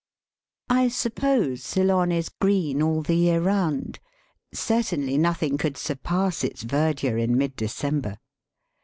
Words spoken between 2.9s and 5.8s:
the year round. Certainly nothing could